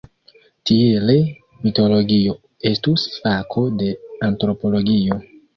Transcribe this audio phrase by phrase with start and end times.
[0.69, 1.15] Tiele
[1.65, 2.35] "mitologio"
[2.71, 3.93] estus fako de
[4.31, 5.23] antropologio.